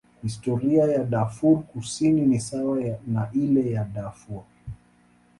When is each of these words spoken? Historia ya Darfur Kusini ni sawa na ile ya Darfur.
Historia 0.23 0.87
ya 0.87 1.03
Darfur 1.03 1.63
Kusini 1.63 2.21
ni 2.21 2.39
sawa 2.39 2.83
na 3.07 3.27
ile 3.33 3.71
ya 3.71 3.83
Darfur. 3.83 4.43